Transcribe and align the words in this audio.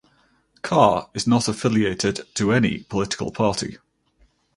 Khair 0.63 1.11
is 1.13 1.27
not 1.27 1.47
affiliated 1.47 2.21
to 2.33 2.51
any 2.53 2.79
political 2.85 3.29
party. 3.31 3.77